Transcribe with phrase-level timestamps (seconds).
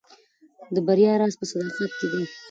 [0.73, 2.23] د بریا راز په صداقت کې دی.